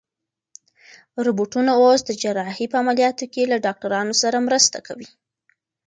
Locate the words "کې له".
3.33-3.57